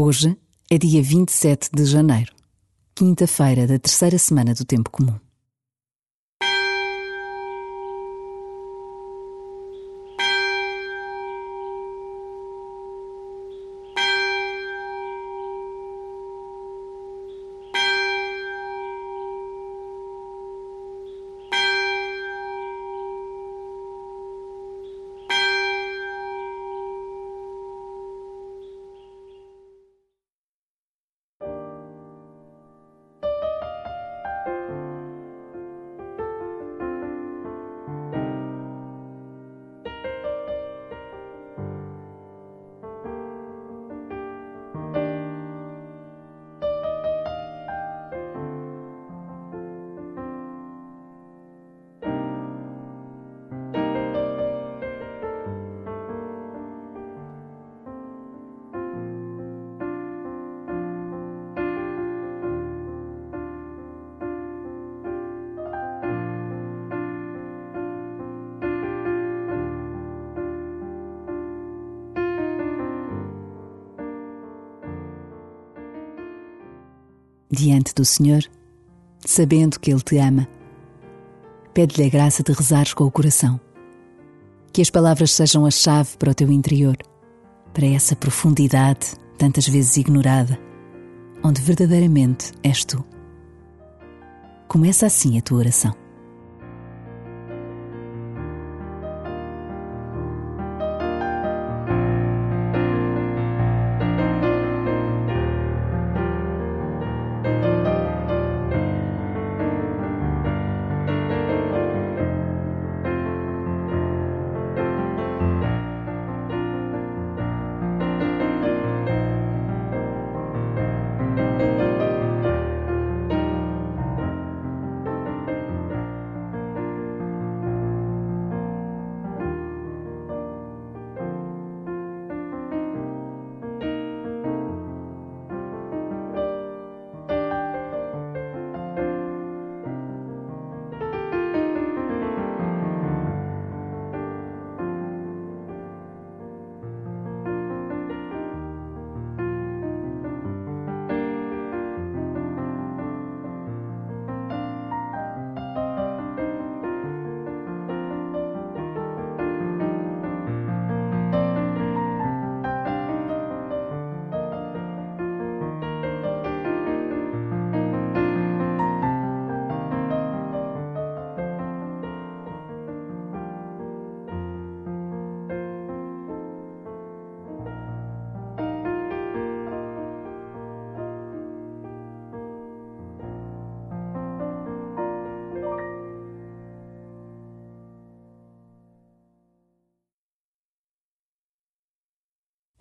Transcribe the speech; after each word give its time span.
Hoje 0.00 0.36
é 0.70 0.78
dia 0.78 1.02
27 1.02 1.70
de 1.74 1.84
janeiro, 1.84 2.32
quinta-feira 2.94 3.66
da 3.66 3.80
terceira 3.80 4.16
semana 4.16 4.54
do 4.54 4.64
Tempo 4.64 4.90
Comum. 4.90 5.18
Diante 77.50 77.94
do 77.94 78.04
Senhor, 78.04 78.42
sabendo 79.24 79.78
que 79.78 79.90
Ele 79.90 80.00
te 80.00 80.18
ama. 80.18 80.48
Pede-lhe 81.72 82.06
a 82.06 82.10
graça 82.10 82.42
de 82.42 82.52
rezares 82.52 82.94
com 82.94 83.04
o 83.04 83.10
coração. 83.10 83.60
Que 84.72 84.82
as 84.82 84.90
palavras 84.90 85.32
sejam 85.32 85.64
a 85.64 85.70
chave 85.70 86.16
para 86.18 86.30
o 86.30 86.34
teu 86.34 86.50
interior, 86.50 86.96
para 87.72 87.86
essa 87.86 88.14
profundidade 88.14 89.14
tantas 89.38 89.66
vezes 89.68 89.96
ignorada, 89.96 90.58
onde 91.42 91.60
verdadeiramente 91.62 92.52
és 92.62 92.84
tu. 92.84 93.04
Começa 94.66 95.06
assim 95.06 95.38
a 95.38 95.42
tua 95.42 95.58
oração. 95.58 96.07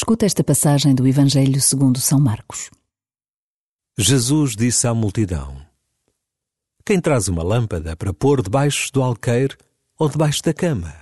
Escuta 0.00 0.24
esta 0.24 0.42
passagem 0.42 0.94
do 0.94 1.06
Evangelho 1.06 1.60
segundo 1.60 2.00
São 2.00 2.18
Marcos. 2.18 2.70
Jesus 3.98 4.56
disse 4.56 4.86
à 4.86 4.94
multidão: 4.94 5.60
Quem 6.86 6.98
traz 6.98 7.28
uma 7.28 7.42
lâmpada 7.42 7.94
para 7.94 8.14
pôr 8.14 8.40
debaixo 8.40 8.90
do 8.94 9.02
alqueire 9.02 9.58
ou 9.98 10.08
debaixo 10.08 10.42
da 10.42 10.54
cama? 10.54 10.94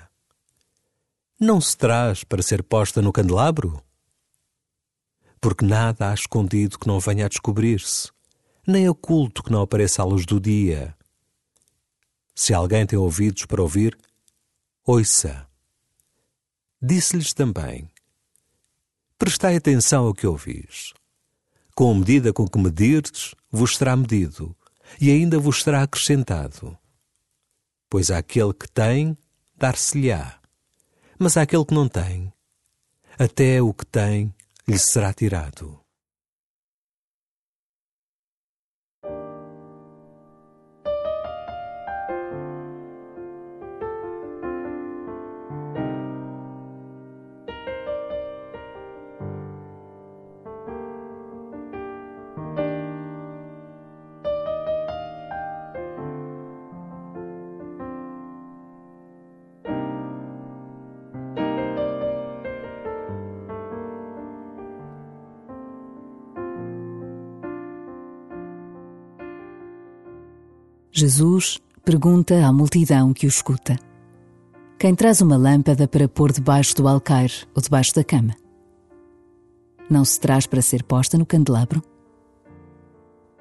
Não 1.39 1.61
se 1.61 1.77
traz 1.77 2.25
para 2.25 2.43
ser 2.43 2.61
posta 2.65 3.01
no 3.01 3.13
candelabro? 3.13 3.81
Porque 5.41 5.65
nada 5.65 6.11
há 6.11 6.15
escondido 6.15 6.77
que 6.77 6.89
não 6.89 6.99
venha 6.99 7.27
a 7.27 7.29
descobrir-se, 7.29 8.11
nem 8.67 8.89
oculto 8.89 9.45
que 9.45 9.53
não 9.53 9.63
apareça 9.63 10.03
à 10.03 10.05
luz 10.05 10.27
do 10.27 10.41
dia. 10.41 10.93
Se 12.35 12.53
alguém 12.53 12.85
tem 12.85 12.99
ouvidos 12.99 13.47
para 13.47 13.63
ouvir, 13.63 13.97
ouça. 14.85 15.47
Disse-lhes 16.83 17.33
também: 17.33 17.89
Prestai 19.19 19.57
atenção 19.57 20.07
ao 20.07 20.15
que 20.15 20.29
ouvis. 20.29 20.95
Com 21.75 21.91
a 21.91 21.95
medida 21.95 22.33
com 22.33 22.47
que 22.47 22.57
medirdes, 22.57 23.35
vos 23.51 23.77
será 23.77 23.97
medido, 23.97 24.57
e 25.01 25.11
ainda 25.11 25.41
vos 25.41 25.65
será 25.65 25.83
acrescentado. 25.83 26.79
Pois 27.91 28.13
àquele 28.13 28.55
que 28.55 28.69
tem, 28.71 29.19
dar-se-lhe-á. 29.57 30.39
Mas 31.19 31.37
àquele 31.37 31.65
que 31.65 31.75
não 31.75 31.89
tem, 31.89 32.33
até 33.19 33.61
o 33.61 33.75
que 33.75 33.85
tem 33.85 34.33
lhe 34.69 34.79
será 34.79 35.13
tirado. 35.13 35.81
Jesus 70.99 71.61
pergunta 71.85 72.45
à 72.45 72.53
multidão 72.53 73.13
que 73.13 73.25
o 73.25 73.29
escuta: 73.29 73.79
Quem 74.77 74.97
traz 74.97 75.21
uma 75.21 75.37
lâmpada 75.37 75.87
para 75.87 76.09
pôr 76.09 76.33
debaixo 76.33 76.75
do 76.75 76.89
alcaire 76.89 77.47
ou 77.55 77.63
debaixo 77.63 77.95
da 77.95 78.03
cama? 78.03 78.35
Não 79.89 80.05
se 80.05 80.19
traz 80.19 80.45
para 80.45 80.61
ser 80.61 80.83
posta 80.83 81.17
no 81.17 81.25
candelabro? 81.25 81.81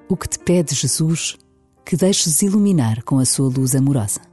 O 0.08 0.16
que 0.16 0.28
te 0.28 0.38
pede 0.38 0.72
Jesus 0.72 1.36
que 1.84 1.96
deixes 1.96 2.42
iluminar 2.42 3.02
com 3.02 3.18
a 3.18 3.24
sua 3.24 3.48
luz 3.48 3.74
amorosa? 3.74 4.27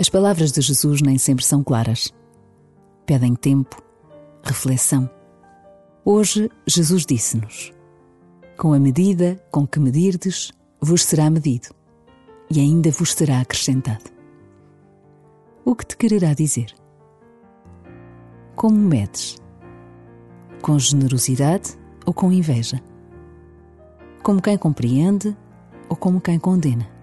As 0.00 0.08
palavras 0.08 0.52
de 0.52 0.60
Jesus 0.60 1.02
nem 1.02 1.18
sempre 1.18 1.44
são 1.44 1.64
claras. 1.64 2.14
Pedem 3.04 3.34
tempo, 3.34 3.82
reflexão. 4.44 5.10
Hoje, 6.04 6.48
Jesus 6.64 7.04
disse-nos: 7.04 7.72
Com 8.56 8.72
a 8.72 8.78
medida 8.78 9.42
com 9.50 9.66
que 9.66 9.80
medirdes, 9.80 10.52
vos 10.80 11.02
será 11.02 11.28
medido, 11.28 11.70
e 12.48 12.60
ainda 12.60 12.92
vos 12.92 13.12
será 13.12 13.40
acrescentado. 13.40 14.04
O 15.64 15.74
que 15.74 15.84
te 15.84 15.96
quererá 15.96 16.32
dizer? 16.32 16.72
Como 18.54 18.78
medes? 18.78 19.36
Com 20.62 20.78
generosidade 20.78 21.76
ou 22.06 22.14
com 22.14 22.30
inveja? 22.30 22.80
Como 24.22 24.40
quem 24.40 24.56
compreende 24.56 25.36
ou 25.88 25.96
como 25.96 26.20
quem 26.20 26.38
condena? 26.38 26.97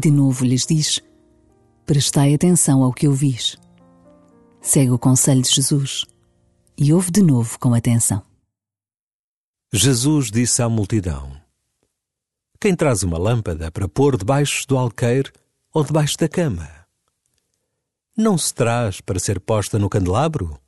De 0.00 0.10
novo 0.10 0.44
lhes 0.44 0.64
diz: 0.66 1.00
Prestai 1.84 2.34
atenção 2.34 2.82
ao 2.82 2.92
que 2.92 3.06
ouvis. 3.06 3.58
Segue 4.62 4.90
o 4.90 4.98
conselho 4.98 5.42
de 5.42 5.50
Jesus 5.50 6.06
e 6.76 6.92
ouve 6.92 7.10
de 7.10 7.22
novo 7.22 7.58
com 7.58 7.74
atenção. 7.74 8.22
Jesus 9.70 10.30
disse 10.30 10.62
à 10.62 10.68
multidão: 10.68 11.30
Quem 12.58 12.74
traz 12.74 13.02
uma 13.02 13.18
lâmpada 13.18 13.70
para 13.70 13.88
pôr 13.88 14.16
debaixo 14.16 14.66
do 14.66 14.78
alqueire 14.78 15.30
ou 15.72 15.84
debaixo 15.84 16.16
da 16.16 16.28
cama? 16.28 16.68
Não 18.16 18.38
se 18.38 18.54
traz 18.54 19.00
para 19.00 19.20
ser 19.20 19.38
posta 19.38 19.78
no 19.78 19.88
candelabro? 19.88 20.58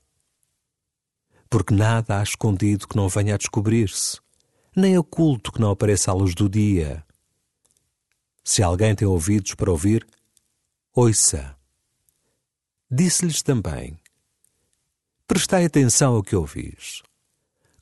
Porque 1.48 1.74
nada 1.74 2.18
há 2.18 2.22
escondido 2.22 2.86
que 2.86 2.96
não 2.96 3.08
venha 3.08 3.34
a 3.34 3.38
descobrir-se, 3.38 4.18
nem 4.76 4.96
oculto 4.96 5.52
que 5.52 5.60
não 5.60 5.70
apareça 5.70 6.10
à 6.10 6.14
luz 6.14 6.34
do 6.34 6.48
dia. 6.48 7.04
Se 8.44 8.62
alguém 8.62 8.94
tem 8.94 9.06
ouvidos 9.06 9.54
para 9.54 9.70
ouvir, 9.70 10.06
ouça. 10.94 11.56
Disse-lhes 12.90 13.42
também: 13.42 13.98
Prestai 15.26 15.64
atenção 15.64 16.16
ao 16.16 16.22
que 16.22 16.36
ouvis. 16.36 17.02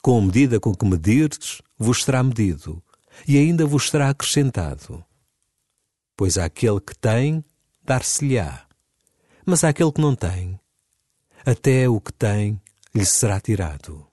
Com 0.03 0.19
a 0.19 0.23
medida 0.23 0.61
com 0.61 0.75
que 0.75 0.85
medirdes, 0.85 1.61
vos 1.79 2.05
será 2.05 2.23
medido, 2.23 2.83
e 3.27 3.37
ainda 3.37 3.67
vos 3.67 3.91
será 3.91 4.11
acrescentado. 4.11 5.05
Pois 6.17 6.39
àquele 6.39 6.81
que 6.81 6.97
tem, 6.97 7.45
dar-se-lhe-á, 7.83 8.67
mas 9.45 9.65
àquele 9.65 9.93
que 9.93 10.01
não 10.01 10.15
tem, 10.15 10.61
até 11.45 11.89
o 11.89 12.01
que 12.01 12.13
tem 12.13 12.61
lhe 12.95 13.05
será 13.05 13.41
tirado. 13.41 14.10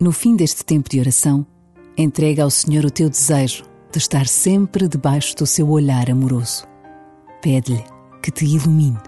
No 0.00 0.12
fim 0.12 0.36
deste 0.36 0.64
tempo 0.64 0.88
de 0.88 1.00
oração, 1.00 1.44
entrega 1.96 2.44
ao 2.44 2.50
Senhor 2.50 2.84
o 2.84 2.90
teu 2.90 3.10
desejo 3.10 3.64
de 3.90 3.98
estar 3.98 4.28
sempre 4.28 4.86
debaixo 4.86 5.34
do 5.34 5.44
seu 5.44 5.68
olhar 5.68 6.08
amoroso. 6.08 6.64
Pede-lhe 7.42 7.82
que 8.22 8.30
te 8.30 8.44
ilumine. 8.44 9.07